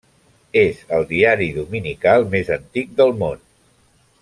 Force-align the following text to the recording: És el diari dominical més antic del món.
És 0.61 0.79
el 0.99 1.05
diari 1.11 1.51
dominical 1.59 2.25
més 2.33 2.49
antic 2.57 2.97
del 3.03 3.17
món. 3.23 3.47